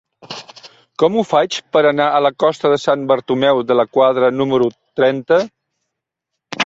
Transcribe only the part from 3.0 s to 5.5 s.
Bartomeu de la Quadra número trenta?